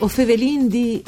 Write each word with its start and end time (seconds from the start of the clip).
O 0.00 0.08
Fevelin 0.08 0.68
di 0.68 1.02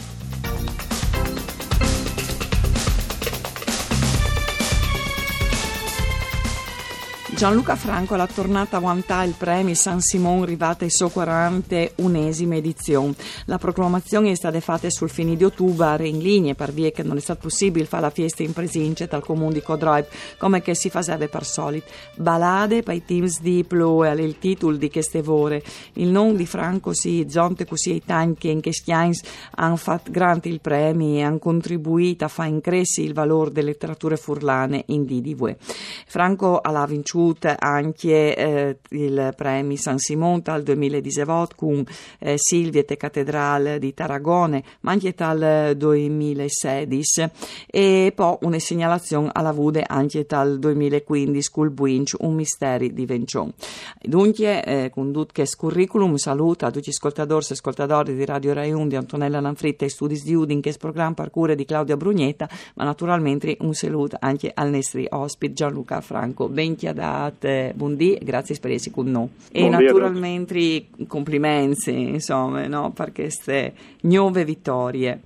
Gianluca 7.43 7.75
Franco 7.75 8.15
alla 8.15 8.29
tornata 8.29 8.79
vantà 8.79 9.25
il 9.25 9.35
premio 9.37 9.75
San 9.75 10.01
Simon 10.01 10.43
arrivata 10.43 10.85
ai 10.85 10.91
suo 10.91 11.11
41esima 11.13 12.55
edizione. 12.55 13.17
La 13.47 13.59
proclamazione 13.59 14.31
è 14.31 14.37
stata 14.37 14.61
fatta 14.61 14.89
sul 14.91 15.11
fine 15.11 15.35
di 15.35 15.43
ottobre 15.43 16.07
in 16.07 16.21
linea 16.21 16.55
per 16.55 16.73
via 16.73 16.93
che 16.93 17.03
non 17.03 17.17
è 17.17 17.21
stato 17.21 17.41
possibile 17.43 17.85
fare 17.85 18.05
la 18.05 18.11
festa 18.11 18.45
in 18.45 18.53
presenza 18.53 19.07
dal 19.07 19.25
comune 19.25 19.55
di 19.55 19.61
Codroip 19.61 20.07
come 20.39 20.63
che 20.63 20.77
si 20.77 20.89
faceva 20.89 21.27
per 21.27 21.45
solito. 21.45 21.91
Balade 22.15 22.85
per 22.85 22.95
i 22.95 23.05
teams 23.05 23.41
di 23.41 23.65
Ploe 23.67 24.13
il 24.23 24.39
titolo 24.39 24.77
di 24.77 24.89
queste 24.89 25.21
vore. 25.21 25.65
Il 25.95 26.11
nome 26.11 26.37
di 26.37 26.47
Franco 26.47 26.93
si 26.93 27.27
zonte 27.29 27.67
così 27.67 27.91
ai 27.91 28.05
tanti 28.07 28.43
che 28.43 28.49
in 28.51 28.63
questi 28.63 28.93
anni 28.93 29.19
hanno 29.57 29.75
fatto 29.75 30.13
grande 30.13 30.49
il 30.49 30.61
premio 30.61 31.17
e 31.17 31.23
hanno 31.23 31.41
contribuito 31.41 32.25
a 32.25 32.29
far 32.29 32.47
increscere 32.47 33.09
il 33.09 33.15
valore 33.15 33.51
delle 33.51 33.71
letterature 33.71 34.17
furlane 34.17 34.85
in 34.87 35.05
DDV. 35.05 35.57
Franco 36.07 36.61
ha 36.61 36.71
vinciuto 37.33 37.55
anche 37.59 38.37
eh, 38.37 38.77
il 38.91 39.33
premio 39.37 39.77
San 39.77 39.99
Simon 39.99 40.41
dal 40.43 40.63
2018 40.63 41.55
con 41.57 41.85
eh, 42.19 42.35
Silviete 42.37 42.97
Cattedrale 42.97 43.79
di 43.79 43.95
Tarragone, 43.95 44.63
ma 44.81 44.93
anche 44.93 45.15
dal 45.17 45.75
2016 45.77 47.31
e 47.67 48.13
poi 48.15 48.37
una 48.43 48.59
segnalazione 48.59 49.31
alla 49.33 49.53
VUDE 49.53 49.85
anche 49.87 50.25
dal 50.29 50.59
2015 50.59 51.51
col 51.51 51.71
Buinch, 51.71 52.15
un 52.21 52.35
misteri 52.35 52.93
di 52.93 53.07
Vencion. 53.07 53.53
Dunque, 54.01 54.65
eh, 54.65 54.91
con 54.91 55.13
tutto 55.13 55.43
curriculum, 55.57 56.17
saluto 56.17 56.67
a 56.67 56.71
tutti 56.71 56.87
gli 56.87 56.93
ascoltatori 56.93 57.45
e 57.49 57.53
ascoltatori 57.53 58.15
di 58.15 58.25
Radio 58.25 58.53
Rai 58.53 58.73
1 58.73 58.87
di 58.87 58.97
Antonella 58.97 59.41
Lanfritta 59.41 59.85
e 59.85 59.89
Studi 59.89 60.21
di 60.23 60.35
Udin, 60.35 60.61
che 60.61 60.69
è 60.69 60.73
il 60.73 60.79
programma 60.79 61.15
parcure 61.15 61.55
di 61.55 61.65
Claudia 61.65 61.97
Brugnetta, 61.97 62.49
ma 62.75 62.85
naturalmente 62.85 63.57
un 63.61 63.75
saluto 63.75 64.17
anche 64.21 64.51
al 64.53 64.71
nostro 64.71 65.03
ospite 65.11 65.53
Gianluca 65.53 66.01
Franco. 66.01 66.49
Ben 66.49 66.77
chiadato 66.77 67.22
state 67.23 67.73
buondì, 67.77 68.19
grazie 68.21 68.59
per 68.59 68.73
essere 68.73 68.91
con 68.91 69.11
noi. 69.11 69.29
E 69.51 69.69
naturalmente 69.69 70.87
complimenti, 71.07 71.91
insomma, 71.91 72.67
no, 72.67 72.91
per 72.93 73.13
queste 73.13 73.75
nuove 74.03 74.45
vittorie. 74.45 75.21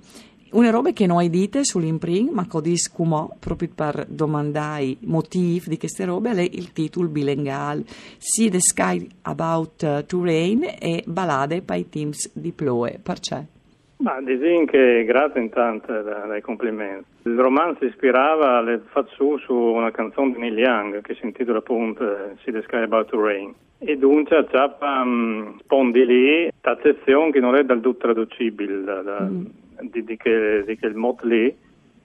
Una 0.48 0.70
roba 0.70 0.92
che 0.92 1.06
noi 1.06 1.28
dite 1.28 1.64
sull'imprint, 1.64 2.30
ma 2.30 2.46
codis 2.46 2.90
come 2.90 3.28
proprio 3.38 3.68
per 3.74 4.06
domandare 4.08 4.84
i 4.84 4.96
motivi 5.00 5.68
di 5.68 5.76
queste 5.76 6.04
robe, 6.04 6.30
è 6.30 6.40
il 6.40 6.72
titolo 6.72 7.08
bilinguale 7.08 7.84
See 8.16 8.48
the 8.48 8.60
Sky 8.60 9.06
About 9.22 10.06
to 10.06 10.22
Rain 10.22 10.62
e 10.78 11.02
Ballade 11.06 11.62
per 11.62 11.78
i 11.78 11.88
teams 11.88 12.30
di 12.32 12.52
Ploe. 12.52 12.98
Perché? 13.02 13.54
Ma 13.98 14.20
disin 14.20 14.66
che 14.66 15.04
grazie 15.04 15.40
intanto 15.40 15.90
dai 16.02 16.42
complimenti. 16.42 17.06
Il 17.22 17.38
romanzo 17.38 17.84
ispirava 17.84 18.58
alle 18.58 18.82
Fatsu 18.90 19.38
su 19.38 19.54
una 19.54 19.90
canzone 19.90 20.32
di 20.32 20.38
Neil 20.38 20.58
Young 20.58 21.00
che 21.00 21.14
si 21.14 21.24
intitola 21.24 21.58
appunto 21.58 22.04
See 22.42 22.52
the 22.52 22.62
Sky 22.62 22.82
About 22.82 23.08
to 23.08 23.20
Rain. 23.22 23.54
E 23.78 23.96
dunque 23.96 24.46
c'è 24.46 24.76
um, 24.80 25.58
spondi 25.60 26.04
lì 26.04 26.50
accezione 26.60 27.30
che 27.30 27.40
non 27.40 27.56
è 27.56 27.64
del 27.64 27.80
tutto 27.80 28.06
traducibile 28.06 28.82
da, 28.82 29.02
da, 29.02 29.20
mm. 29.20 29.44
di, 29.80 30.04
di, 30.04 30.16
che, 30.16 30.64
di 30.66 30.76
che 30.76 30.86
il 30.86 30.94
mot 30.94 31.22
lì 31.22 31.54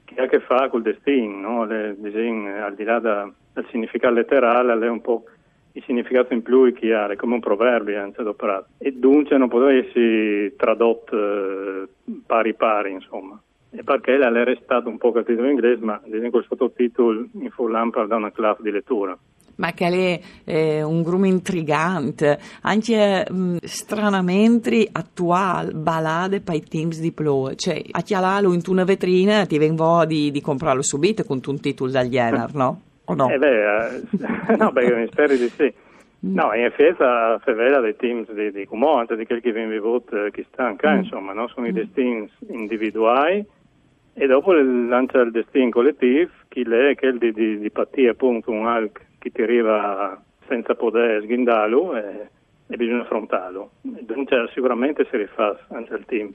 che 0.03 0.19
ha 0.19 0.23
a 0.23 0.27
che 0.27 0.39
fare 0.41 0.69
col 0.69 0.81
destino, 0.81 1.39
no? 1.39 1.65
Le, 1.65 1.95
disin, 1.97 2.47
al 2.47 2.75
di 2.75 2.83
là 2.83 2.99
da, 2.99 3.29
del 3.53 3.65
significato 3.69 4.13
letterale, 4.13 4.85
è 4.85 4.89
un 4.89 5.01
po' 5.01 5.23
il 5.73 5.83
significato 5.85 6.33
in 6.33 6.41
più 6.41 6.71
che 6.73 6.93
ha, 6.93 7.07
è 7.07 7.15
come 7.15 7.35
un 7.35 7.39
proverbio 7.39 7.99
anzi 8.01 8.21
adoperato. 8.21 8.67
E 8.77 8.91
dunque 8.91 9.37
non 9.37 9.47
poteva 9.47 9.73
essere 9.73 10.55
tradotto 10.55 11.15
eh, 11.15 11.87
pari 12.25 12.53
pari, 12.53 12.91
insomma. 12.91 13.39
E 13.73 13.83
perché 13.83 14.17
l'ha 14.17 14.43
restato 14.43 14.89
un 14.89 14.97
po' 14.97 15.11
capito 15.11 15.41
in 15.41 15.49
inglese, 15.49 15.83
ma 15.83 15.99
con 15.99 16.11
il 16.11 16.45
sottotitolo 16.47 17.25
in 17.33 17.49
full 17.51 17.71
lampada 17.71 18.07
da 18.07 18.15
una 18.17 18.31
classe 18.31 18.61
di 18.61 18.71
lettura 18.71 19.17
ma 19.61 19.73
che 19.73 19.85
è 19.85 20.21
eh, 20.45 20.81
un 20.81 21.03
grumo 21.03 21.27
intrigante, 21.27 22.39
anche 22.61 23.27
mh, 23.29 23.35
mm, 23.35 23.57
stranamente 23.61 24.87
attuale, 24.91 25.71
balade 25.71 26.41
per 26.41 26.55
i 26.55 26.63
teams 26.63 26.99
di 26.99 27.11
Plo, 27.11 27.53
cioè 27.55 27.81
a 27.91 28.01
chialarlo 28.01 28.53
in 28.53 28.61
una 28.67 28.83
vetrina 28.83 29.45
ti 29.45 29.59
vengo 29.59 30.03
di, 30.05 30.31
di 30.31 30.41
comprarlo 30.41 30.81
subito 30.81 31.23
con 31.23 31.39
un 31.45 31.59
titolo 31.59 31.91
dal 31.91 32.09
genere, 32.09 32.51
no? 32.57 32.81
O 33.11 33.15
no? 33.15 33.29
Eh 33.29 33.37
beh, 33.37 33.97
eh, 34.47 34.55
no, 34.57 34.71
beh, 34.71 35.07
spero 35.11 35.35
di 35.35 35.49
sì. 35.49 35.73
Mm. 36.25 36.35
No, 36.35 36.53
in 36.53 36.63
effetti 36.63 36.95
fa 36.95 37.41
vedere 37.45 37.81
dei 37.81 37.95
teams 37.95 38.31
di, 38.31 38.51
di 38.51 38.65
comune, 38.65 39.05
di 39.15 39.25
quelli 39.25 39.41
che 39.41 39.51
vengono 39.51 39.73
vivuti 39.73 40.15
eh, 40.15 40.31
che 40.31 40.45
stanno 40.51 40.75
qua, 40.77 40.93
mm. 40.93 40.97
insomma, 40.97 41.33
no? 41.33 41.47
sono 41.49 41.65
mm. 41.65 41.69
i 41.69 41.73
destini 41.73 42.31
individuali 42.47 43.45
e 44.13 44.27
dopo 44.27 44.53
lancia 44.53 45.19
il 45.21 45.31
destino 45.31 45.69
collettivo, 45.69 46.29
che 46.47 46.61
è 46.61 46.95
quello 46.95 47.17
di, 47.17 47.33
di, 47.33 47.59
di 47.59 47.71
partire 47.71 48.11
appunto 48.11 48.51
un 48.51 48.67
alc 48.67 49.01
che 49.17 49.31
ti 49.31 49.41
arriva 49.41 50.21
senza 50.47 50.75
poter 50.75 51.21
sghindarlo 51.23 51.95
e, 51.95 52.27
e 52.67 52.77
bisogna 52.77 53.01
affrontarlo. 53.01 53.71
Dunque 53.81 54.49
sicuramente 54.53 55.07
si 55.09 55.17
rifà 55.17 55.57
anche 55.69 55.95
il 55.95 56.05
team, 56.05 56.31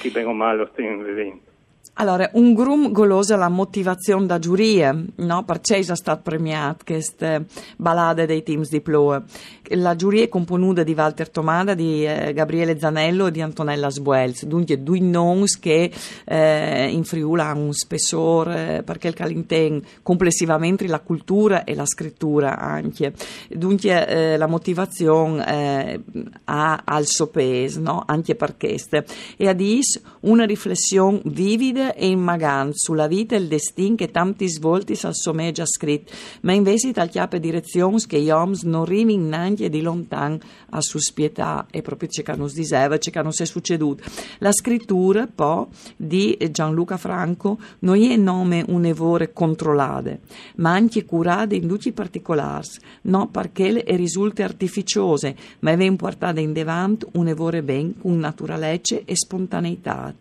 chi 0.00 0.10
bene 0.10 0.28
o 0.28 0.32
male 0.32 0.58
lo 0.58 0.68
stiamo 0.72 1.02
vivendo. 1.02 1.52
Allora, 1.96 2.28
un 2.32 2.54
grum 2.54 2.90
goloso 2.90 3.36
la 3.36 3.48
motivazione 3.48 4.26
da 4.26 4.40
giurie, 4.40 5.04
no? 5.14 5.44
Perché 5.44 5.76
è 5.76 5.82
stato 5.82 6.22
premiato 6.22 6.82
queste 6.84 7.44
ballade 7.76 8.26
dei 8.26 8.42
teams 8.42 8.68
di 8.68 8.80
Ploe. 8.80 9.22
La 9.68 9.94
giuria 9.94 10.24
è 10.24 10.28
componuta 10.28 10.82
di 10.82 10.92
Walter 10.92 11.30
Tomada, 11.30 11.74
di 11.74 12.04
eh, 12.04 12.32
Gabriele 12.34 12.80
Zanello 12.80 13.28
e 13.28 13.30
di 13.30 13.40
Antonella 13.40 13.90
Sbuels, 13.90 14.44
dunque 14.44 14.82
due 14.82 14.98
nomi 14.98 15.46
che 15.60 15.90
eh, 16.24 16.88
in 16.90 17.04
Friuli 17.04 17.40
hanno 17.40 17.66
un 17.66 17.72
spessore, 17.72 18.82
perché 18.84 19.08
il 19.08 19.14
Calinten 19.14 19.80
complessivamente 20.02 20.86
la 20.88 21.00
cultura 21.00 21.62
e 21.62 21.74
la 21.76 21.86
scrittura 21.86 22.58
anche. 22.58 23.12
Dunque 23.48 24.06
eh, 24.06 24.36
la 24.36 24.46
motivazione 24.48 25.46
eh, 25.46 26.00
ha 26.44 26.82
al 26.84 27.06
suo 27.06 27.28
peso, 27.28 27.80
no? 27.80 28.02
Anche 28.04 28.34
per 28.34 28.56
queste. 28.56 29.04
E 29.36 29.48
a 29.48 29.52
dis 29.52 30.00
una 30.20 30.44
riflessione 30.44 31.20
vivida 31.24 31.83
e 31.92 32.06
in 32.06 32.72
sulla 32.72 33.06
vita 33.06 33.34
e 33.34 33.38
il 33.38 33.48
destino 33.48 33.96
che 33.96 34.10
tanti 34.10 34.48
svolti 34.48 34.98
al 35.02 35.14
suo 35.14 35.34
già 35.52 35.66
scritto, 35.66 36.12
ma 36.42 36.52
invece 36.52 36.92
tal 36.92 37.08
chiappe 37.08 37.40
direzioni 37.40 38.00
che 38.06 38.20
gli 38.20 38.30
uomini 38.30 38.60
non 38.62 38.84
rimin 38.84 39.28
neanche 39.28 39.68
di 39.68 39.82
lontano 39.82 40.38
a 40.70 40.80
suspietà 40.80 41.66
e 41.70 41.82
proprio 41.82 42.08
c'è 42.08 42.22
che 42.22 42.34
non 42.34 42.48
si 42.48 42.60
diceva, 42.60 42.98
c'è 42.98 43.10
che 43.10 43.22
non 43.22 43.32
è 43.36 43.44
succeduto. 43.44 44.04
La 44.38 44.52
scrittura 44.52 45.26
poi 45.26 45.66
di 45.96 46.36
Gianluca 46.50 46.96
Franco 46.96 47.58
non 47.80 48.00
è 48.00 48.16
nome 48.16 48.64
un 48.68 48.84
evore 48.84 49.32
controllate, 49.32 50.20
ma 50.56 50.72
anche 50.72 51.04
curate 51.04 51.56
in 51.56 51.68
tutti 51.68 51.88
i 51.88 51.92
particolari, 51.92 52.68
no 53.02 53.28
perché 53.28 53.70
le 53.70 53.84
risulta 53.88 54.44
artificiose, 54.44 55.36
ma 55.60 55.72
è 55.72 55.76
ben 55.76 55.96
portate 55.96 56.40
in 56.40 56.52
davanti 56.52 57.06
un 57.12 57.28
evore 57.28 57.62
ben 57.62 57.98
con 57.98 58.18
naturalezza 58.18 59.00
e 59.04 59.16
spontaneità 59.16 60.14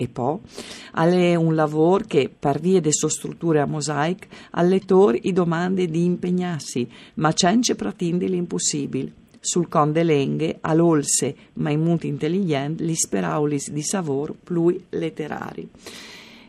e 0.00 0.06
poi 0.06 0.38
è 0.94 1.34
un 1.34 1.56
lavoro 1.56 2.04
che, 2.06 2.30
per 2.38 2.60
via 2.60 2.78
delle 2.78 2.92
sue 2.92 3.10
strutture 3.10 3.58
a 3.58 3.66
mosaic, 3.66 4.28
al 4.52 4.68
lettore 4.68 5.18
i 5.22 5.32
domande 5.32 5.86
di 5.86 6.04
impegnarsi, 6.04 6.88
ma 7.14 7.32
c'è 7.32 7.52
pretende 7.74 8.26
l'impossibile. 8.28 9.10
Sul 9.40 9.68
conde 9.68 10.04
lenghe, 10.04 10.58
all'olse, 10.60 11.34
ma 11.54 11.70
in 11.70 11.82
molto 11.82 12.06
intelligente, 12.06 12.84
gli 12.84 12.94
speraulis 12.94 13.72
di 13.72 13.82
savor 13.82 14.34
plui 14.44 14.84
letterari. 14.90 15.68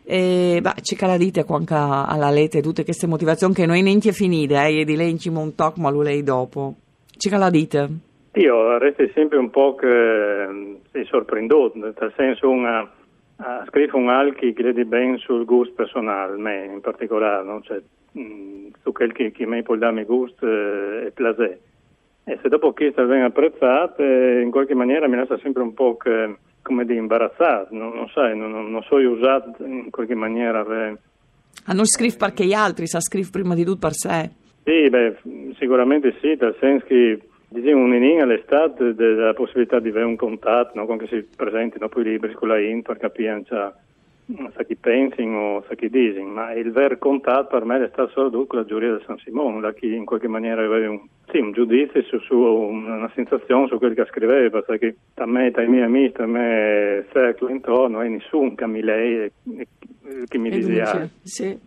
E, 0.04 0.60
beh, 0.62 0.82
ci 0.82 0.96
caladite 0.96 1.44
anche 1.48 1.74
alla 1.74 2.30
lete 2.30 2.62
tutte 2.62 2.84
queste 2.84 3.08
motivazioni 3.08 3.56
che 3.56 3.66
noi 3.66 3.82
neanche 3.82 4.12
finite, 4.12 4.64
eh, 4.64 4.82
e 4.82 4.86
di 4.86 4.96
lei 4.96 5.18
ci 5.18 5.30
un 5.30 5.56
toc, 5.56 5.78
ma 5.78 5.90
lui 5.90 6.04
lei 6.04 6.22
dopo. 6.22 6.76
Ci 7.18 7.30
caladite? 7.30 7.90
Io 8.34 8.78
resto 8.78 9.04
sempre 9.16 9.40
un 9.40 9.50
po' 9.50 9.74
che 9.74 10.78
sei 10.92 11.06
sorprenduto, 11.06 11.80
nel 11.80 12.14
senso 12.16 12.48
una 12.48 12.88
ha 13.42 13.64
scritto 13.68 13.96
un 13.96 14.10
alchi 14.10 14.54
che 14.54 14.62
crede 14.62 14.86
ben 14.86 15.18
sul 15.18 15.46
gusto 15.46 15.74
personale, 15.74 16.38
me 16.38 16.66
in 16.66 16.82
particolare, 16.82 17.46
no? 17.46 17.62
cioè, 17.62 17.82
mh, 18.12 18.68
su 18.82 18.92
quel 18.92 19.14
che, 19.14 19.32
che 19.32 19.46
mi 19.46 19.64
può 19.64 19.76
darmi 19.76 20.04
gusto 20.04 20.46
eh, 20.46 21.06
e 21.08 21.12
piacere. 21.12 21.60
E 22.26 22.38
se 22.42 22.50
dopo 22.50 22.74
questo 22.74 23.06
ben 23.06 23.24
apprezzato, 23.24 24.04
eh, 24.04 24.42
in 24.42 24.52
qualche 24.52 24.76
maniera 24.76 25.08
mi 25.08 25.16
lascia 25.16 25.38
sempre 25.40 25.62
un 25.62 25.74
po' 25.74 25.96
che, 25.96 26.36
come 26.62 26.86
dire, 26.86 27.00
imbarazzato, 27.00 27.74
non, 27.74 27.94
non 27.94 28.10
sai, 28.10 28.38
non, 28.38 28.52
non 28.52 28.84
so 28.84 28.96
usato 28.96 29.64
in 29.64 29.90
qualche 29.90 30.16
maniera. 30.16 30.64
Beh. 30.64 30.98
Ah, 31.66 31.74
non 31.74 31.86
scrive 31.86 32.18
perché 32.18 32.46
gli 32.46 32.54
altri, 32.54 32.88
sa 32.88 33.00
scrive 33.00 33.30
prima 33.32 33.56
di 33.56 33.64
tutto 33.64 33.80
per 33.80 33.94
sé. 33.94 34.30
Sì, 34.64 34.90
beh, 34.90 35.18
sicuramente 35.58 36.14
sì, 36.22 36.38
nel 36.40 36.56
senso 36.60 36.86
che 36.86 37.20
Dicevo 37.50 37.80
un 37.80 37.94
inizio 37.94 38.24
all'estate 38.24 38.94
della 38.94 39.34
possibilità 39.34 39.80
di 39.80 39.90
avere 39.90 40.06
un 40.06 40.16
contatto, 40.16 40.72
no? 40.76 40.86
quando 40.86 41.08
si 41.08 41.28
presentino 41.36 41.90
poi 41.90 42.04
libri 42.04 42.34
con 42.34 42.48
la 42.48 42.60
in 42.60 42.82
per 42.84 42.98
capire 42.98 43.44
sa 43.48 44.64
chi 44.64 44.76
pensano 44.76 45.56
o 45.56 45.64
sa 45.68 45.74
chi 45.74 45.90
dicono, 45.90 46.30
ma 46.30 46.54
il 46.54 46.72
vero 46.72 46.98
contatto 47.00 47.48
per 47.50 47.66
me 47.66 47.84
è 47.84 47.90
stato 47.92 48.10
solo 48.10 48.46
con 48.46 48.60
la 48.60 48.66
giuria 48.66 48.92
del 48.92 49.04
San 49.06 49.18
Simone, 49.18 49.62
da 49.62 49.74
chi 49.74 49.94
in 49.94 50.06
qualche 50.06 50.28
maniera 50.28 50.64
aveva 50.64 50.92
un 50.92 51.02
sì, 51.32 51.38
un 51.38 51.52
giudizio 51.52 52.02
su, 52.04 52.20
su, 52.20 52.36
una 52.36 53.10
sensazione 53.14 53.68
su 53.68 53.78
quel 53.78 53.94
che 53.94 54.06
scriveva, 54.06 54.62
perché 54.62 54.96
da 55.14 55.26
me, 55.26 55.52
dai 55.52 55.68
miei 55.68 55.84
amici, 55.84 56.14
da 56.18 56.26
me 56.26 57.06
cerco 57.12 57.48
intorno, 57.50 58.02
e 58.02 58.10
nessuno 58.10 58.56
che 58.56 58.66
mi 58.66 58.82
lei 58.82 59.32
che 60.28 60.38
mi 60.38 60.50
diceva. 60.50 61.08
Sì. 61.22 61.58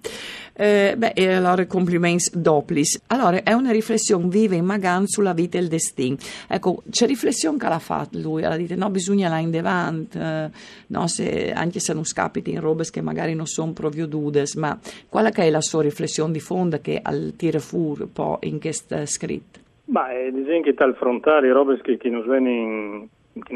Eh, 0.54 0.94
beh, 0.96 1.12
e 1.14 1.32
allora 1.32 1.66
complimenti 1.66 2.31
doplis. 2.34 3.02
Allora, 3.08 3.43
è 3.43 3.52
una 3.52 3.70
riflessione 3.70 4.28
viva 4.28 4.54
in 4.54 4.64
Magan 4.64 5.06
sulla 5.06 5.32
vita 5.32 5.58
e 5.58 5.62
il 5.62 5.69
destino. 5.69 6.16
Ecco, 6.49 6.82
c'è 6.90 7.06
riflessione 7.06 7.58
che 7.58 7.69
l'ha 7.69 7.78
fatta 7.78 8.19
lui, 8.19 8.44
ha 8.44 8.56
detto 8.56 8.75
no, 8.76 8.90
bisogna 8.90 9.28
là 9.28 9.38
in 9.38 9.50
davanti, 9.50 10.19
eh, 10.19 10.50
no, 10.88 11.06
se, 11.06 11.52
anche 11.52 11.81
se 11.81 11.94
non 11.94 12.04
scapiti 12.04 12.50
in 12.50 12.60
robe 12.60 12.84
che 12.90 13.00
magari 13.00 13.34
non 13.34 13.46
sono 13.46 13.72
proprio 13.72 14.06
dudes, 14.06 14.54
ma 14.54 14.78
qual 15.08 15.32
è 15.32 15.50
la 15.50 15.60
sua 15.60 15.82
riflessione 15.82 16.32
di 16.32 16.40
fondo 16.40 16.81
che 16.81 16.98
al 17.02 17.34
tira 17.37 17.60
un 17.72 18.12
po' 18.12 18.38
in 18.43 18.60
questo 18.60 19.06
scritto? 19.06 19.60
Beh, 19.84 20.31
diciamo 20.32 20.60
che 20.62 20.75
tal 20.75 20.94
frontale, 20.96 21.52
robe 21.52 21.81
che, 21.82 21.96
che 21.96 22.08
non 22.08 22.22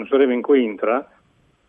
sarebbero 0.08 0.32
in 0.32 0.42
quintra, 0.42 1.08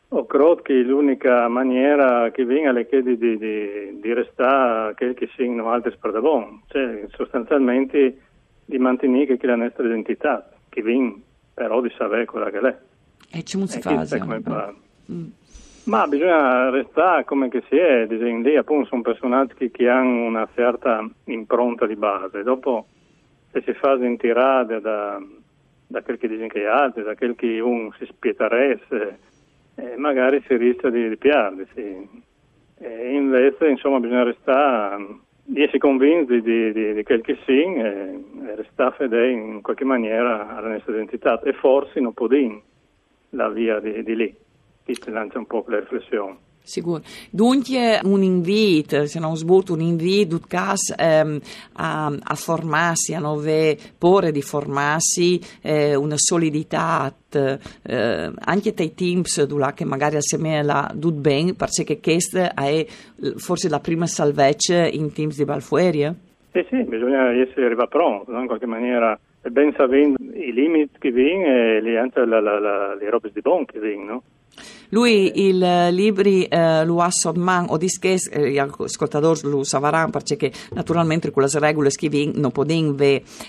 ho 0.10 0.26
credo 0.26 0.56
che 0.58 0.74
l'unica 0.74 1.48
maniera 1.48 2.32
che 2.32 2.46
viene 2.46 2.88
è 2.88 3.02
di, 3.02 3.18
di, 3.18 3.38
di, 3.38 4.00
di 4.00 4.14
restare 4.14 4.94
quel 4.96 5.14
che 5.14 5.30
siano 5.36 5.70
altri 5.70 5.92
spardavon, 5.92 6.62
cioè 6.68 7.06
sostanzialmente 7.10 8.22
di 8.64 8.78
mantenere 8.78 9.38
la 9.42 9.56
nostra 9.56 9.86
identità, 9.86 10.50
che 10.70 10.82
viene 10.82 11.22
però 11.54 11.82
di 11.82 11.92
sapere 11.98 12.26
quella 12.26 12.50
che 12.50 12.60
è. 12.60 12.78
E 13.32 13.44
ci 13.44 13.58
si 13.68 13.82
fa. 13.82 14.74
Mm. 15.12 15.26
Ma 15.86 16.06
bisogna 16.06 16.70
restare 16.70 17.24
come 17.24 17.48
che 17.50 17.64
si 17.70 17.78
è, 17.78 18.06
diciamo, 18.08 18.42
lì 18.42 18.58
appunto 18.58 18.88
sono 18.88 19.02
personaggi 19.02 19.72
che, 19.72 19.88
hanno 19.88 20.26
una 20.26 20.48
certa 20.54 21.06
impronta 21.26 21.86
di 21.86 21.96
base, 21.96 22.44
dopo 22.44 22.88
se 23.52 23.62
si 23.66 23.74
fa 23.74 23.98
sentire 23.98 24.34
da, 24.82 25.22
da 25.88 26.02
quel 26.02 26.18
che 26.18 26.28
dicono 26.28 26.48
che 26.48 26.66
altri, 26.66 27.04
da 27.04 27.16
quel 27.16 27.36
che 27.36 27.60
uno 27.62 27.94
si 27.98 28.06
spietaresse, 28.06 29.20
eh, 29.78 29.96
magari 29.96 30.44
si 30.48 30.56
rischia 30.56 30.90
di, 30.90 31.10
di 31.10 31.18
perdersi. 31.18 32.26
E 32.80 33.14
invece, 33.14 33.70
insomma, 33.70 34.00
bisogna 34.00 34.24
restare, 34.24 35.06
di 35.44 35.62
essere 35.62 35.78
convinti 35.78 36.42
di, 36.42 36.72
di, 36.72 36.94
di 36.94 37.04
quel 37.04 37.22
che 37.22 37.38
si 37.46 37.64
e, 37.64 38.24
e 38.46 38.56
restare 38.56 38.96
fedeli 38.96 39.34
in 39.34 39.62
qualche 39.62 39.86
maniera 39.86 40.56
alla 40.56 40.70
nostra 40.70 40.94
identità 40.94 41.40
e 41.42 41.54
forse 41.54 42.00
non 42.00 42.14
può 42.14 42.28
dire 42.28 42.62
la 43.32 43.50
via 43.50 43.80
di, 43.80 44.04
di 44.04 44.16
lì. 44.16 44.36
Qui 44.84 44.96
si 44.96 45.10
lancia 45.10 45.38
un 45.38 45.46
po' 45.46 45.64
la 45.68 45.80
riflessione. 45.80 46.38
Sicuro. 46.68 47.02
Dunque 47.32 48.02
un 48.04 48.24
invito, 48.24 49.06
se 49.06 49.20
non 49.20 49.38
sbutto 49.38 49.72
un 49.72 49.80
invito 49.80 50.42
cas, 50.46 50.94
ehm, 50.98 51.40
a, 51.76 52.08
a, 52.08 52.36
formarsi, 52.36 53.14
a 53.14 53.20
nuove 53.20 53.78
porre 53.98 54.34
di 54.34 54.42
formarsi, 54.42 55.40
eh, 55.62 55.96
una 55.96 56.18
solidità 56.18 57.16
eh, 57.32 58.32
anche 58.38 58.74
dai 58.74 58.94
teams 58.94 59.48
che 59.74 59.86
magari 59.86 60.18
assieme 60.18 60.60
alla 60.60 60.92
Dud 60.94 61.16
Ben, 61.20 61.56
perché 61.56 62.02
questa 62.02 62.54
è 62.54 62.86
forse 63.38 63.70
la 63.70 63.80
prima 63.80 64.06
salvezza 64.06 64.88
in 64.88 65.14
teams 65.14 65.38
di 65.38 65.46
Balfueria? 65.46 66.14
Sì, 66.52 66.66
sì, 66.70 66.84
bisogna 66.84 67.32
essere 67.32 67.68
arrivati 67.68 67.92
pronti, 67.92 68.32
no? 68.32 68.42
in 68.42 68.48
qualche 68.48 68.66
maniera 68.66 69.18
ben 69.50 69.72
sapendo 69.78 70.18
i 70.34 70.52
limiti 70.52 70.98
che 71.00 71.12
vengono 71.12 71.88
e 71.88 71.98
anche 71.98 72.26
le 72.26 73.10
robe 73.10 73.32
di 73.34 73.40
buon 73.40 73.64
che 73.64 73.80
vengono. 73.80 74.22
Lui 74.90 75.48
il 75.48 75.88
libri 75.92 76.46
eh, 76.46 76.86
lo 76.86 77.02
ha 77.02 77.12
sotman 77.12 77.66
o 77.70 77.78
disches, 77.78 78.30
eh, 78.32 78.52
gli 78.52 78.58
ascoltatori 78.58 79.42
lo 79.44 79.64
sapranno 79.64 80.10
perché 80.12 80.52
naturalmente 80.74 81.32
con 81.32 81.44
le 81.44 81.60
regole 81.60 81.90
che 81.90 82.32
non 82.36 82.52
possono 82.52 82.96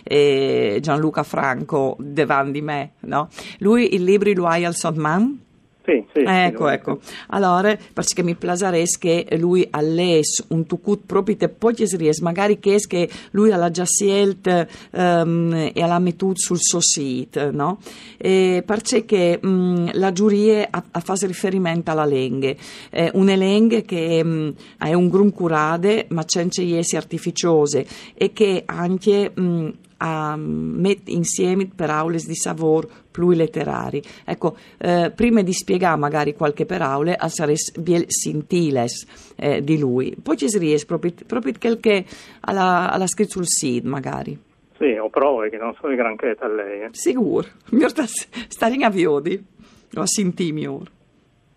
eh, 0.02 0.78
Gianluca 0.80 1.22
Franco 1.22 1.96
davanti 1.98 2.52
di 2.52 2.62
me, 2.62 2.92
no? 3.00 3.28
Lui 3.58 3.94
il 3.94 4.04
libri 4.04 4.34
al 4.34 4.74
sotman? 4.74 5.46
Sì, 5.88 6.04
sì, 6.12 6.22
ecco, 6.26 6.66
sì, 6.66 6.74
ecco. 6.74 7.00
Allora, 7.28 7.74
perché 7.94 8.22
mi 8.22 8.34
plasares 8.34 8.98
che 8.98 9.26
lui 9.38 9.66
ha 9.70 9.80
les 9.80 10.44
un 10.48 10.66
tucut 10.66 11.00
proprio 11.06 11.34
te 11.34 11.50
ries, 11.96 12.20
magari 12.20 12.58
che 12.58 12.74
es 12.74 12.86
che 12.86 13.08
lui 13.30 13.50
ha 13.52 13.70
già 13.70 13.86
scelto 13.86 14.66
um, 14.90 15.70
e 15.72 15.72
l'ha 15.74 15.98
messo 15.98 16.32
sul 16.34 16.58
suo 16.60 16.80
sito, 16.82 17.50
no? 17.50 17.78
E 18.18 18.62
perché 18.66 19.40
um, 19.42 19.88
la 19.94 20.12
giuria 20.12 20.68
ha, 20.70 20.84
ha 20.90 21.00
fatto 21.00 21.24
riferimento 21.24 21.90
alla 21.90 22.04
lenghe, 22.04 22.58
eh, 22.90 23.10
una 23.14 23.34
lenghe 23.34 23.82
che 23.82 24.20
um, 24.22 24.52
è 24.76 24.92
un 24.92 25.08
grum 25.08 25.32
curade, 25.32 26.04
ma 26.10 26.22
c'è 26.26 26.42
anche 26.42 26.84
artificiose 26.96 27.86
e 28.12 28.34
che 28.34 28.62
anche 28.66 29.32
um, 29.36 29.72
a 29.98 30.36
mettere 30.36 31.16
insieme 31.16 31.66
per 31.66 31.90
aule 31.90 32.18
di 32.18 32.36
savor 32.36 32.86
pluriletterari. 33.18 34.00
Ecco, 34.24 34.56
eh, 34.78 35.10
prima 35.12 35.42
di 35.42 35.52
spiegare 35.52 35.98
magari 35.98 36.34
qualche 36.34 36.66
paraule, 36.66 37.16
a 37.16 37.28
sares 37.28 37.76
biel 37.76 38.04
sintiles 38.06 39.32
eh, 39.36 39.60
di 39.60 39.76
lui. 39.76 40.14
Poi 40.22 40.36
ci 40.36 40.48
si 40.48 40.58
riesce 40.58 40.86
proprio, 40.86 41.12
proprio 41.26 41.52
quel 41.58 41.80
che 41.80 42.04
alla, 42.42 42.88
alla 42.92 43.08
scritto 43.08 43.32
sul 43.32 43.46
SID 43.46 43.84
magari. 43.84 44.38
Sì, 44.78 44.96
ho 44.96 45.08
prove 45.08 45.50
che 45.50 45.56
non 45.56 45.74
sono 45.80 45.96
granché 45.96 46.36
a 46.38 46.46
lei. 46.46 46.82
Eh. 46.82 46.88
Sicuro, 46.92 47.48
mi 47.70 47.84
sta, 47.88 48.68
in 48.68 48.84
aviodi, 48.84 49.44
lo 49.90 50.06
sentimi 50.06 50.68
ora. 50.68 50.90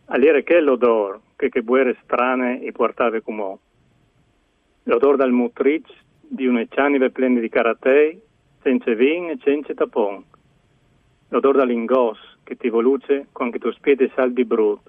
All'ire 0.06 0.44
che 0.44 0.60
l'odore, 0.60 1.20
che 1.36 1.50
che 1.50 1.62
buere 1.62 1.96
strane 2.04 2.64
e 2.64 2.72
portave 2.72 3.22
come 3.22 3.58
L'odore 4.86 5.16
dal 5.16 5.32
mutric 5.32 5.86
di 6.20 6.48
un'eccianive 6.48 7.12
plene 7.12 7.40
di 7.40 7.50
caratei 7.50 8.20
senza 8.64 8.92
vin 8.94 9.30
e 9.30 9.38
senza 9.44 9.76
tapon. 9.76 10.24
L'odore 11.32 11.60
dall'ingos 11.60 12.18
che 12.44 12.58
ti 12.58 12.68
voluce 12.68 13.28
quando 13.32 13.58
tu 13.58 13.72
spiede 13.72 14.12
saldi 14.14 14.44
brut, 14.44 14.82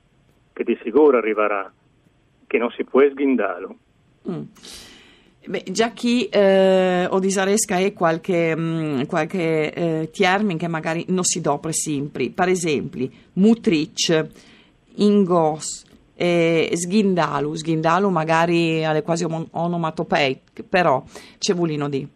che 0.52 0.64
di 0.64 0.76
sicuro 0.82 1.18
arriverà, 1.18 1.72
che 2.46 2.58
non 2.58 2.70
si 2.70 2.82
può 2.82 3.00
sghindalo. 3.08 3.76
Mm. 4.28 4.42
Beh, 5.44 5.64
già 5.70 5.90
chi 5.90 6.26
eh, 6.26 7.06
o 7.08 7.18
disaresca 7.20 7.78
è 7.78 7.92
qualche, 7.92 8.56
mh, 8.56 8.60
mm, 8.60 9.02
qualche 9.04 9.72
eh, 9.72 10.10
termine 10.12 10.58
che 10.58 10.68
magari 10.68 11.04
non 11.08 11.24
si 11.24 11.40
dopre 11.40 11.72
sempre. 11.72 12.30
Per 12.30 12.48
esempio, 12.48 13.08
mutric, 13.34 14.26
ingos, 14.96 15.84
eh, 16.14 16.70
sghindalu. 16.72 17.54
Sghindalu 17.54 18.08
magari 18.08 18.84
alle 18.84 19.02
quasi 19.02 19.24
onomatopei, 19.24 20.40
però 20.68 21.04
c'è 21.38 21.54
volino 21.54 21.88
di. 21.88 22.08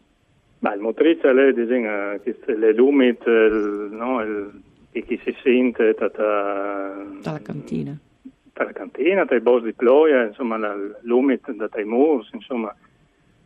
Ma 0.67 0.75
il 0.75 0.81
motrice 0.81 1.33
lei 1.33 1.55
disegna 1.55 2.19
le 2.45 2.73
lumit, 2.75 3.25
no, 3.27 4.21
il, 4.23 4.51
chi 4.91 5.21
si 5.23 5.35
sente 5.43 5.95
dalla 5.95 7.41
cantina. 7.41 7.97
Dalla 8.53 8.73
cantina, 8.73 9.25
dai 9.25 9.41
boss 9.41 9.63
di 9.63 9.75
ploia, 9.75 10.25
insomma, 10.25 10.59
l'umit 11.03 11.53
dai 11.53 11.85
murs, 11.85 12.31
insomma. 12.33 12.75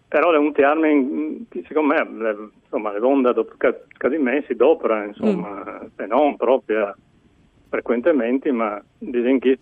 Però 0.09 0.33
è 0.33 0.39
un 0.39 0.53
termine 0.53 1.45
che 1.49 1.63
secondo 1.69 1.95
me, 1.95 2.47
insomma, 2.63 2.93
le 2.93 3.05
onde 3.05 3.33
dopo 3.33 3.55
quasi 3.57 4.17
mesi 4.17 4.55
dopo, 4.55 4.93
insomma, 4.95 5.83
mm. 5.83 5.87
se 5.97 6.07
non 6.07 6.37
proprio 6.37 6.97
frequentemente, 7.69 8.51
ma 8.51 8.83
disegna 8.99 9.39
che 9.39 9.59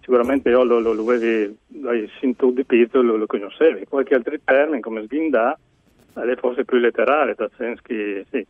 sicuramente 0.00 0.48
io 0.48 0.64
lo, 0.64 0.80
lo, 0.80 0.92
lo 0.92 1.02
avevi, 1.02 1.56
l'hai 1.80 2.10
sentito 2.18 2.50
di 2.50 2.64
pizzo, 2.64 3.00
lo, 3.00 3.16
lo 3.16 3.26
conoscevi. 3.26 3.86
Qualche 3.88 4.14
altro 4.14 4.36
termine 4.44 4.80
come 4.80 5.04
sghindà, 5.04 5.58
è 6.14 6.36
forse 6.36 6.64
più 6.64 6.78
letterale, 6.78 7.34
che 7.34 8.26
sì, 8.30 8.46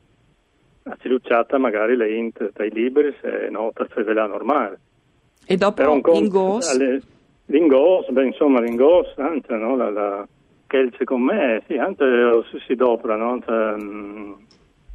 a 0.84 0.96
cilucciata 0.98 1.58
magari 1.58 1.96
le 1.96 2.12
int 2.12 2.52
dai 2.52 2.70
libri 2.70 3.14
se 3.20 3.48
no 3.50 3.72
fevela 3.88 4.26
normale. 4.26 4.78
E 5.46 5.56
dopo 5.56 5.82
l'ingos? 5.82 6.76
L'ingos, 7.46 8.08
beh 8.10 8.26
insomma 8.26 8.60
l'ingos, 8.60 9.12
anche 9.16 9.54
no, 9.56 9.74
la, 9.74 9.90
la, 9.90 10.28
che 10.68 10.88
secondo 10.96 11.32
me 11.32 11.62
sì, 11.66 11.76
anche 11.76 12.04
si 12.64 12.76
dopra, 12.76 13.16
no, 13.16 13.40
cioè, 13.44 13.74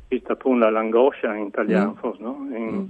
questa 0.08 0.34
appunto 0.34 0.70
l'angoscia 0.70 1.36
in 1.36 1.48
italiano, 1.48 1.92
mm. 1.92 1.96
forse, 1.96 2.24
no? 2.24 2.48
In, 2.52 2.64
mm. 2.64 2.86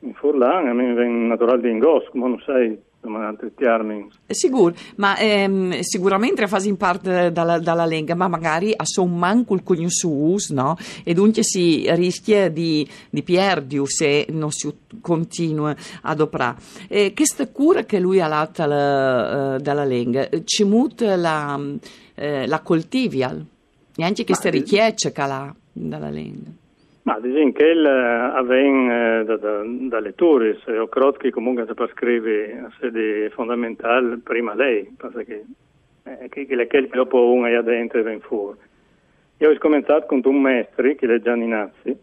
in 0.00 0.14
Furlan, 0.14 0.66
a 0.66 0.72
me 0.72 0.94
viene 0.94 1.26
naturale 1.28 1.62
di 1.62 1.70
ingos, 1.70 2.08
come 2.10 2.28
non 2.28 2.42
sai 2.44 2.76
altri 3.12 3.52
termini. 3.54 4.08
Sicuro, 4.26 4.74
ma 4.96 5.16
ehm, 5.18 5.80
sicuramente 5.80 6.46
fa 6.46 6.60
in 6.62 6.76
parte 6.76 7.32
dalla, 7.32 7.58
dalla 7.58 7.84
Lega, 7.84 8.14
ma 8.14 8.28
magari 8.28 8.72
a 8.74 8.84
son 8.84 9.16
manco 9.16 9.54
il 9.54 9.62
cognosus, 9.62 10.50
no? 10.50 10.76
E 11.02 11.14
dunque 11.14 11.42
si 11.42 11.84
rischia 11.94 12.48
di, 12.48 12.88
di 13.10 13.22
perdiu 13.22 13.86
se 13.86 14.26
non 14.30 14.50
si 14.50 14.72
continua 15.00 15.74
ad 16.02 16.20
operare. 16.20 16.56
E 16.88 17.12
questa 17.14 17.48
cura 17.48 17.84
che 17.84 17.98
lui 17.98 18.20
ha 18.20 18.26
latta 18.26 18.64
uh, 18.64 19.58
dalla 19.58 19.84
Lega, 19.84 20.28
ci 20.44 20.64
mut 20.64 21.02
la, 21.02 21.54
uh, 21.56 21.72
la 22.14 22.60
coltivial, 22.60 23.44
e 23.96 24.02
anche 24.02 24.24
queste 24.24 24.50
richieste 24.50 25.12
che 25.12 25.20
ha 25.20 25.54
dalla 25.72 26.10
Lega. 26.10 26.62
Ma 27.04 27.18
diciamo 27.20 27.52
che 27.52 27.66
il 27.66 27.84
avviene 27.84 29.20
eh, 29.20 29.24
da, 29.24 29.36
da, 29.36 29.62
dalle 29.62 30.14
turis, 30.14 30.62
credo 30.64 31.12
che 31.12 31.30
comunque 31.30 31.66
si 31.66 31.92
scrive 31.92 32.58
a 32.58 32.72
sede 32.80 33.28
fondamentale 33.28 34.20
prima 34.24 34.54
lei, 34.54 34.90
perché 34.96 35.44
eh, 36.04 36.28
che, 36.30 36.46
che 36.46 36.54
le 36.54 36.66
che 36.66 36.88
dopo 36.88 37.30
uno 37.30 37.46
è 37.46 37.62
dentro 37.62 37.98
e 37.98 38.02
viene 38.02 38.20
fuori. 38.20 38.58
Io 39.38 39.50
ho 39.50 39.58
cominciato 39.58 40.06
con 40.06 40.22
un 40.24 40.40
maestro, 40.40 40.94
che 40.94 41.06
è 41.06 41.20
Gianni 41.20 41.46
Nazzi, 41.46 41.94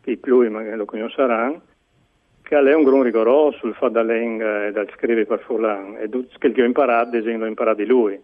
che 0.00 0.16
più 0.18 0.48
magari 0.48 0.76
lo 0.76 0.84
conosceranno, 0.84 1.60
che 2.42 2.56
è 2.56 2.74
un 2.74 2.84
gran 2.84 3.02
rigoroso 3.02 3.58
sul 3.58 3.74
fatto 3.74 4.02
da 4.02 4.14
e 4.14 4.70
da 4.70 4.86
scrivere 4.94 5.26
per 5.26 5.40
fulano, 5.40 5.96
e 5.98 6.08
che 6.38 6.62
ho 6.62 6.64
imparato, 6.64 7.16
esempio, 7.16 7.40
l'ho 7.40 7.46
imparato 7.46 7.78
di 7.78 7.86
lui. 7.86 8.16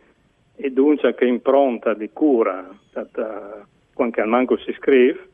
E 0.55 0.71
dunque 0.71 1.13
che 1.17 1.25
impronta 1.25 1.93
di 1.95 2.11
cura, 2.13 2.69
quando 3.95 4.21
al 4.21 4.29
manco 4.29 4.57
si 4.59 4.73
scrive, 4.75 5.30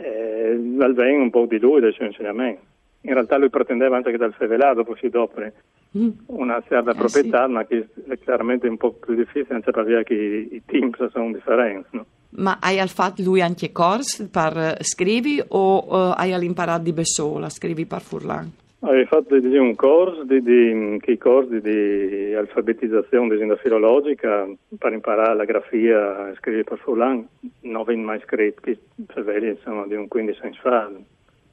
eh, 0.00 0.56
viene 0.56 1.16
un 1.16 1.30
po' 1.30 1.46
di 1.46 1.58
lui, 1.58 1.80
del 1.80 1.92
suo 1.92 2.04
insegnamento. 2.04 2.62
In 3.02 3.14
realtà 3.14 3.38
lui 3.38 3.48
pretendeva 3.48 3.96
anche 3.96 4.10
che 4.10 4.18
dal 4.18 4.34
fevelato 4.34 4.84
poi 4.84 4.96
si 4.98 5.08
dopre 5.08 5.54
mm. 5.96 6.08
una 6.26 6.62
certa 6.68 6.90
eh, 6.90 6.94
proprietà, 6.94 7.46
sì. 7.46 7.52
ma 7.52 7.64
che 7.64 7.88
è 8.08 8.18
chiaramente 8.18 8.68
un 8.68 8.76
po' 8.76 8.92
più 8.92 9.14
difficile, 9.14 9.54
anche 9.54 9.70
perché 9.70 10.14
i, 10.14 10.54
i 10.56 10.62
team 10.66 10.90
sono 11.10 11.32
differenti. 11.32 11.88
No? 11.96 12.04
Ma 12.30 12.58
hai 12.60 12.86
fatto 12.88 13.22
lui 13.22 13.40
anche 13.40 13.72
corsi 13.72 14.28
per 14.28 14.76
scrivi 14.82 15.42
o 15.48 15.84
uh, 15.84 16.14
hai 16.14 16.32
imparato 16.44 16.82
di 16.82 16.92
Bessola, 16.92 17.48
scrivi 17.48 17.86
per 17.86 18.00
Furlan? 18.00 18.52
Ho 18.82 19.04
fatto 19.04 19.34
un 19.34 19.74
corso 19.74 20.24
di, 20.24 20.40
di, 20.40 21.18
corsi 21.18 21.60
di 21.60 22.32
alfabetizzazione 22.32 23.36
di 23.36 23.54
filologica 23.58 24.48
per 24.78 24.94
imparare 24.94 25.36
la 25.36 25.44
grafia 25.44 26.30
e 26.30 26.34
scrivere 26.36 26.64
per 26.64 26.78
Furlan, 26.78 27.28
non 27.60 27.84
ho 27.86 27.96
mai 27.96 28.20
scritto, 28.20 28.62
che 28.62 28.78
per 29.12 29.42
insomma 29.42 29.86
di 29.86 29.96
un 29.96 30.08
15 30.08 30.40
anni 30.42 30.58
fa, 30.62 30.90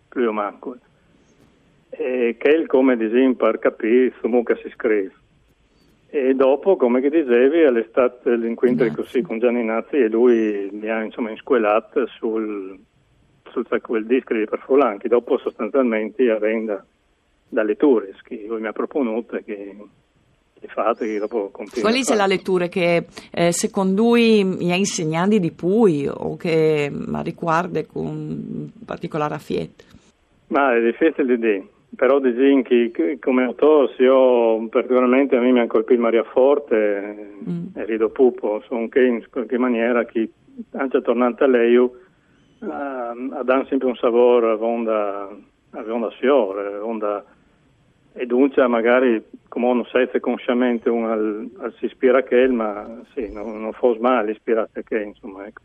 più 0.08 0.26
o 0.26 0.32
meno. 0.32 0.78
E 1.90 2.38
che 2.40 2.50
è 2.50 2.66
come 2.66 2.96
dicevo 2.96 3.36
per 3.36 3.60
capire 3.60 4.14
come 4.22 4.44
si 4.64 4.70
scrive. 4.70 5.12
E 6.08 6.34
dopo, 6.34 6.78
come 6.78 7.02
che 7.02 7.10
dicevi, 7.10 7.64
all'estate 7.64 8.38
l'incontro 8.38 8.90
così 8.96 9.22
con 9.22 9.40
Gianni 9.40 9.66
Nazzi 9.66 9.98
e 9.98 10.08
lui 10.08 10.70
mi 10.72 10.90
ha 10.90 11.04
insomma 11.04 11.32
insquelato 11.32 12.08
sul, 12.08 12.80
sul 13.52 13.68
quel 13.82 14.06
di 14.06 14.24
Perfolan, 14.24 14.98
che 14.98 15.10
dopo 15.10 15.38
sostanzialmente 15.38 16.32
avenda 16.32 16.86
dalle 17.50 17.70
letture 17.70 18.14
che 18.24 18.46
lui 18.48 18.62
mi 18.62 18.68
ha 18.68 18.74
proponuto 18.74 19.36
e 19.36 19.44
che 19.44 19.76
che 20.60 20.68
fate 20.68 21.06
che 21.06 21.20
dopo 21.20 21.50
continua 21.52 21.88
Quali 21.88 22.04
sono 22.04 22.22
le 22.22 22.28
letture 22.28 22.68
che 22.68 23.06
eh, 23.32 23.52
secondo 23.52 24.02
lui 24.02 24.44
mi 24.44 24.72
ha 24.72 24.76
insegnato 24.76 25.38
di 25.38 25.52
più 25.52 26.10
o 26.12 26.36
che 26.36 26.90
mi 26.92 27.24
riguarda 27.24 27.86
con 27.86 28.72
particolare 28.84 29.36
affetto? 29.36 29.84
Ma 30.48 30.76
è 30.76 30.82
difficile 30.82 31.26
di 31.26 31.38
dire 31.38 31.68
però 31.96 32.20
diciamo 32.20 32.62
che 32.64 33.18
come 33.22 33.44
autore 33.46 33.94
io 34.00 34.68
particolarmente 34.70 35.36
a 35.36 35.40
me 35.40 35.52
mi 35.52 35.60
ha 35.60 35.68
colpito 35.68 36.02
Maria 36.02 36.24
Forte 36.24 37.32
mm. 37.48 37.68
e 37.76 37.86
Rido 37.86 38.10
Pupo 38.10 38.62
sono 38.68 38.90
che 38.90 39.04
in 39.04 39.24
qualche 39.30 39.58
maniera 39.58 40.04
che 40.06 40.30
anche 40.72 41.02
tornando 41.02 41.44
a 41.44 41.48
lei 41.48 41.76
ha 42.60 43.66
sempre 43.70 43.88
un 43.88 43.96
sapore 43.96 44.52
a 44.52 44.56
onda 44.56 45.30
fiore 46.20 46.78
onda, 46.78 47.24
e 48.18 48.26
dunque 48.26 48.68
magari 48.68 49.24
come 49.48 49.74
non 49.74 49.86
sai 49.86 50.10
consciamente 50.20 50.90
uno 50.90 51.12
al, 51.12 51.50
al 51.60 51.74
si 51.78 51.86
ispira 51.86 52.20
a 52.20 52.24
che 52.24 52.48
ma 52.48 53.02
sì, 53.14 53.32
non, 53.32 53.62
non 53.62 53.74
fosse 53.74 54.00
male 54.00 54.32
ispirarsi 54.32 54.80
a 54.80 54.84
che 54.84 55.02
insomma 55.02 55.46
ecco. 55.46 55.62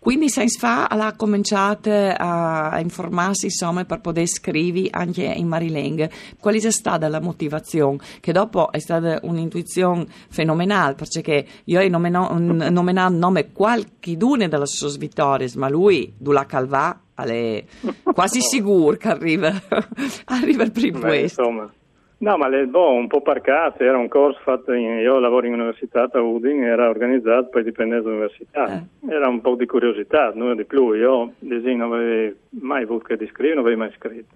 Quindi 0.00 0.30
sei 0.30 0.48
fa 0.48 0.86
ha 0.86 1.14
cominciato 1.14 1.90
a, 1.90 2.80
informarsi 2.80 3.44
insomma, 3.44 3.84
per 3.84 4.00
poter 4.00 4.26
scrivere 4.26 4.88
anche 4.90 5.24
in 5.24 5.46
Marileng. 5.46 6.08
Qual 6.40 6.54
è 6.54 6.70
stata 6.70 7.06
la 7.08 7.20
motivazione? 7.20 7.98
Che 8.18 8.32
dopo 8.32 8.72
è 8.72 8.78
stata 8.78 9.18
un'intuizione 9.24 10.06
fenomenale, 10.30 10.94
perché 10.94 11.44
io 11.64 11.82
ho 11.82 11.88
nominato 11.88 13.14
nome 13.14 13.52
qualchidune 13.52 14.48
delle 14.48 14.64
sue 14.64 14.96
vittorie, 14.98 15.50
ma 15.56 15.68
lui, 15.68 16.14
Dula 16.16 16.46
Calvà, 16.46 16.98
è 17.28 17.64
quasi 18.14 18.40
sicuro 18.40 18.96
che 18.96 19.08
arriva, 19.08 19.50
arriva 20.26 20.62
al 20.62 20.72
primo 20.72 21.00
posto. 21.00 21.16
Insomma. 21.16 21.72
No, 22.20 22.36
ma 22.36 22.48
le, 22.48 22.66
boh, 22.66 22.92
un 22.92 23.06
po' 23.06 23.22
parcate, 23.22 23.84
era 23.84 23.96
un 23.96 24.08
corso 24.08 24.38
fatto, 24.42 24.74
in, 24.74 24.98
io 24.98 25.18
lavoro 25.18 25.46
in 25.46 25.54
università 25.54 26.06
a 26.12 26.20
Udin, 26.20 26.62
era 26.64 26.90
organizzato, 26.90 27.48
poi 27.48 27.62
dipende 27.62 27.96
dall'università. 28.02 28.66
Eh. 28.66 29.10
Era 29.10 29.26
un 29.28 29.40
po' 29.40 29.54
di 29.54 29.64
curiosità, 29.64 30.30
non 30.34 30.54
di 30.54 30.66
più. 30.66 30.92
Io 30.92 31.32
non 31.38 31.92
avevo 31.92 32.36
mai 32.60 32.82
avuto 32.82 33.16
di 33.16 33.26
scrivere, 33.26 33.54
non 33.54 33.64
avevo 33.64 33.80
mai 33.80 33.92
scritto, 33.96 34.34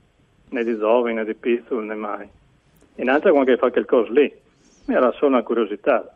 né 0.49 0.65
di 0.65 0.75
Zovi, 0.79 1.13
né 1.13 1.27
di 1.27 1.35
Pizzul, 1.35 1.85
né 1.85 1.95
mai. 1.95 2.27
In 2.97 3.11
altra 3.11 3.33
quando 3.33 3.55
fa 3.59 3.71
quel 3.71 3.85
corso 3.85 4.13
lì, 4.13 4.33
era 4.87 5.13
solo 5.13 5.33
una 5.33 5.43
curiosità. 5.43 6.11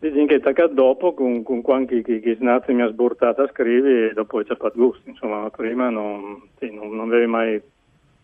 Dici 0.00 0.26
che 0.26 0.38
tacca 0.38 0.68
dopo, 0.68 1.12
con, 1.12 1.42
con 1.42 1.60
qualche 1.60 2.02
chi, 2.02 2.20
chi 2.20 2.34
snazzi 2.36 2.72
mi 2.72 2.82
ha 2.82 2.88
sburtato 2.88 3.42
a 3.42 3.48
scrivere 3.48 4.10
e 4.10 4.14
dopo 4.14 4.44
ci 4.44 4.52
ha 4.52 4.56
fatto 4.56 4.78
gusto, 4.78 5.08
insomma, 5.08 5.40
ma 5.40 5.50
prima 5.50 5.90
non, 5.90 6.40
sì, 6.58 6.70
non, 6.72 6.94
non 6.94 7.08
avevo 7.08 7.28
mai 7.28 7.60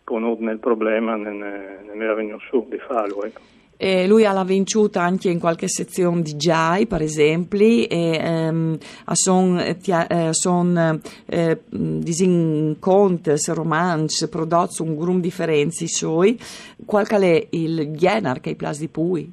ponuto 0.03 0.41
nel 0.41 0.59
problema, 0.59 1.15
ne, 1.15 1.31
ne 1.31 2.03
era 2.03 2.13
venuto 2.13 2.39
su 2.49 2.65
di 2.69 2.77
farlo. 2.77 3.25
Ecco. 3.25 3.41
E 3.77 4.07
lui 4.07 4.23
ha 4.23 4.43
vinto 4.45 4.89
anche 4.93 5.29
in 5.29 5.37
qualche 5.37 5.67
sezione 5.67 6.21
di 6.21 6.35
Jai, 6.35 6.87
per 6.87 7.01
esempio, 7.01 7.59
e 7.59 7.87
ehm, 7.89 8.77
sono 9.11 9.61
eh, 9.61 10.29
son, 10.31 11.01
eh, 11.25 11.59
disinconti, 11.69 13.31
romanzi, 13.47 14.29
prodotti 14.29 14.81
un 14.81 14.95
gruppo 14.95 15.19
differenzi 15.19 15.89
suoi. 15.89 16.39
Qual 16.85 17.05
è 17.05 17.47
il 17.49 17.91
genere 17.97 18.39
che 18.39 18.49
hai 18.49 18.55
piace 18.55 18.79
di 18.79 18.87
più? 18.87 19.29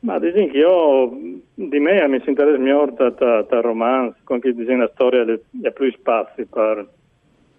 Ma 0.00 0.18
dico 0.18 0.32
che 0.32 0.58
io, 0.58 1.10
di 1.66 1.80
me 1.80 2.06
mi 2.06 2.20
si 2.20 2.28
interessa 2.28 2.56
molto 2.56 3.04
il 3.04 3.62
romanzo, 3.62 4.16
con 4.22 4.38
chi 4.38 4.54
dice 4.54 4.72
una 4.72 4.88
storia 4.94 5.22
ha 5.22 5.70
più 5.70 5.90
spazi 5.90 6.44
per 6.44 6.88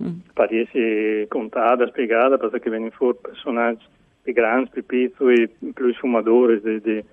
mm. 0.01 0.19
per 0.33 0.55
essere 0.55 1.27
contata, 1.27 1.85
spiegata, 1.87 2.37
perché 2.37 2.69
vengono 2.69 2.91
fuori 2.91 3.17
personaggi 3.21 3.85
più 4.21 4.31
grandi, 4.31 4.69
più 4.69 4.85
piccoli, 4.85 5.49
più 5.73 5.93
sfumatori, 5.95 6.61
di, 6.61 6.81
di, 6.81 7.03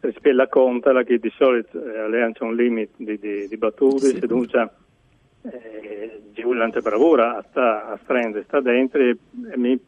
rispetto 0.00 0.28
alla 0.28 0.48
conta, 0.48 1.02
che 1.04 1.18
di 1.18 1.32
solito 1.34 1.78
eh, 1.78 2.32
c'è 2.32 2.44
un 2.44 2.54
limite 2.54 2.92
di, 2.96 3.18
di, 3.18 3.48
di 3.48 3.56
battute, 3.56 4.08
sì. 4.08 4.18
dunque 4.26 4.68
eh, 5.50 6.20
anche 6.60 6.80
bravura 6.82 7.38
a, 7.38 7.44
sta, 7.48 7.92
a 7.92 7.98
strendere, 8.02 8.44
sta 8.44 8.60
dentro 8.60 9.00
e, 9.00 9.16
e 9.52 9.56
mi, 9.56 9.78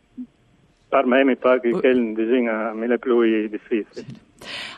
per 0.89 1.05
me 1.05 1.25
mi 1.25 1.37
pare 1.37 1.61
che 1.61 1.69
uh. 1.69 1.87
il 1.87 2.15
disegno 2.15 2.71
è 2.71 2.73
mille 2.73 2.99
più 2.99 3.21
difficile. 3.49 3.87
Sì. 3.91 4.31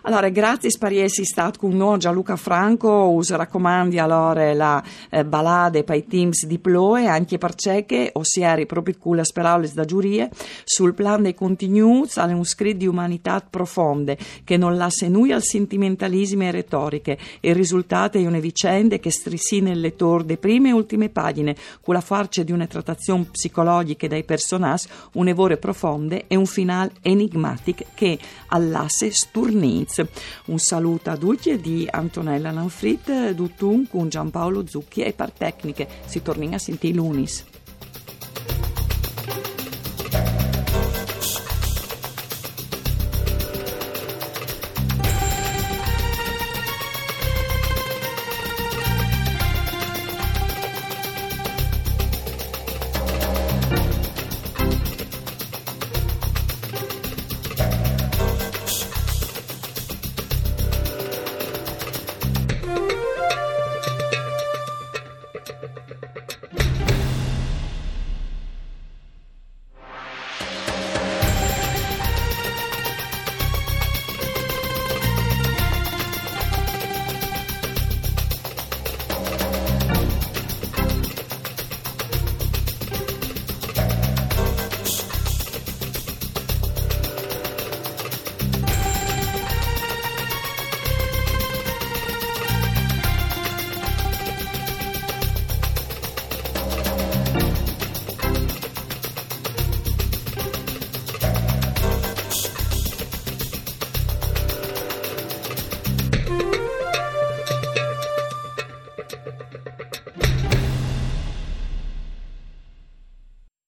Allora, 0.02 0.28
grazie 0.28 0.70
spariesi 0.70 1.24
stato 1.24 1.58
con 1.58 1.76
noi 1.76 1.98
Gianluca 1.98 2.36
Franco, 2.36 3.10
us 3.10 3.32
raccomandi 3.34 3.98
allora 3.98 4.52
la 4.52 4.82
eh, 5.10 5.24
balade 5.24 5.84
per 5.84 5.96
i 5.96 6.06
teams 6.06 6.46
di 6.46 6.58
Ploe, 6.58 7.06
anche 7.06 7.38
per 7.38 7.54
che 7.54 8.10
ossieri 8.12 8.66
proprio 8.66 8.94
con 8.98 9.16
le 9.16 9.24
speraules 9.24 9.72
da 9.74 9.84
giurie, 9.84 10.30
sul 10.64 10.94
plan 10.94 11.22
dei 11.22 11.34
contenuti 11.34 12.18
alle 12.18 12.32
un 12.32 12.44
scritto 12.44 12.78
di 12.78 12.86
umanità 12.86 13.42
profonde, 13.48 14.18
che 14.44 14.56
non 14.56 14.76
lascia 14.76 15.08
noi 15.08 15.32
al 15.32 15.42
sentimentalismo 15.42 16.42
e 16.42 16.50
retoriche. 16.50 17.18
Il 17.40 17.54
risultato 17.54 18.18
è 18.18 18.26
una 18.26 18.40
vicenda 18.40 18.98
che 18.98 19.10
strissina 19.10 19.70
il 19.70 19.80
lettore 19.80 20.24
delle 20.24 20.38
prime 20.38 20.70
e 20.70 20.72
ultime 20.72 21.08
pagine, 21.08 21.56
con 21.80 21.94
la 21.94 22.00
farcia 22.00 22.42
di 22.42 22.52
una 22.52 22.66
trattazione 22.66 23.28
psicologica 23.30 24.06
dai 24.06 24.24
personaggi, 24.24 24.88
un'evore 25.12 25.56
profonde 25.56 26.24
e 26.26 26.36
un 26.36 26.46
finale 26.46 26.92
enigmatico 27.02 27.84
che 27.94 28.18
all'asse 28.48 29.10
sturnizza. 29.54 30.06
Un 30.46 30.58
saluto 30.58 31.10
a 31.10 31.16
tutti 31.16 31.56
di 31.58 31.86
Antonella 31.88 32.50
Lanfrit, 32.50 33.30
Dutun 33.30 33.86
con 33.88 34.08
Giampaolo 34.08 34.66
Zucchi 34.66 35.02
e 35.02 35.12
per 35.12 35.30
tecniche. 35.30 35.88
Si 36.06 36.20
torna 36.22 36.56
a 36.56 36.58
sentire 36.58 36.94
lunis. 36.94 37.44